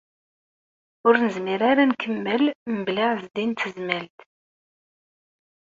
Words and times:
Ur 1.07 1.15
nezmir 1.23 1.61
ara 1.69 1.81
ad 1.83 1.87
nkemmel 1.91 2.43
mebla 2.73 3.05
Ɛezdin 3.11 3.51
n 3.53 3.57
Tezmalt. 3.59 4.17